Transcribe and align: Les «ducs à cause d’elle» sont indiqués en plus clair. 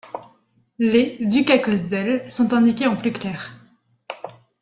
Les 0.79 1.17
«ducs 1.19 1.51
à 1.51 1.59
cause 1.59 1.83
d’elle» 1.83 2.23
sont 2.31 2.53
indiqués 2.53 2.87
en 2.87 2.95
plus 2.95 3.11
clair. 3.11 3.51